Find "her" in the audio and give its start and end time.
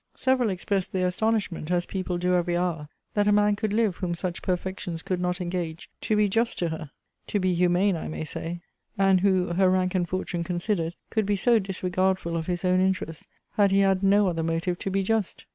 6.69-6.89, 9.53-9.69